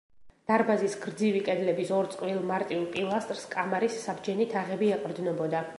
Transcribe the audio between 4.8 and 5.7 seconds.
ეყრდნობოდა.